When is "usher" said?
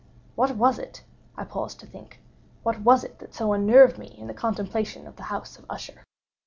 5.69-6.01